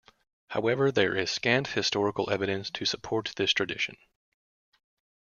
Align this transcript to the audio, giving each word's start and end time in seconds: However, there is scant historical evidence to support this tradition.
However, 0.47 0.91
there 0.91 1.15
is 1.15 1.29
scant 1.29 1.67
historical 1.67 2.31
evidence 2.31 2.71
to 2.71 2.85
support 2.85 3.33
this 3.35 3.51
tradition. 3.53 3.97